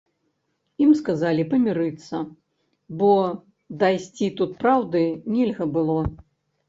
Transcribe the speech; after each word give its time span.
Ім 0.85 0.93
сказалі 1.01 1.43
памірыцца, 1.51 2.17
бо 3.01 3.11
дайсці 3.85 4.33
тут 4.41 4.59
праўды 4.65 5.05
нельга 5.37 5.63
было. 5.77 6.01